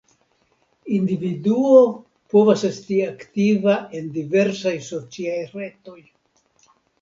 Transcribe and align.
Individuo 0.99 1.83
povas 2.35 2.63
esti 2.69 2.97
aktiva 3.09 3.77
en 4.01 4.09
diversaj 4.17 4.75
sociaj 4.89 5.37
retoj. 5.53 6.01